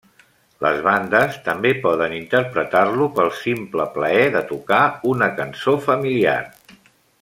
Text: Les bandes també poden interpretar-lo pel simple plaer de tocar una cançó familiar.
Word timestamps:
Les 0.65 0.79
bandes 0.85 1.37
també 1.47 1.73
poden 1.83 2.15
interpretar-lo 2.21 3.09
pel 3.19 3.31
simple 3.43 3.87
plaer 3.99 4.27
de 4.39 4.45
tocar 4.55 4.83
una 5.15 5.33
cançó 5.43 5.81
familiar. 5.91 6.39